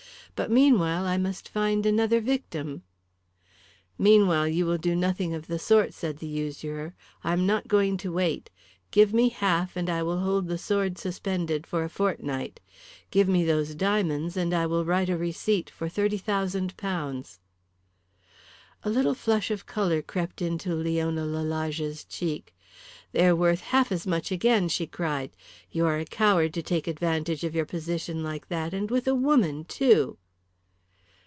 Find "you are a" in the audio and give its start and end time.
25.69-26.05